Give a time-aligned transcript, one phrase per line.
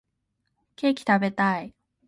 [0.77, 1.75] ケーキ食べたい